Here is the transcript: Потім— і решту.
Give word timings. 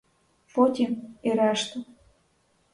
Потім— 0.55 1.07
і 1.23 1.31
решту. 1.31 1.85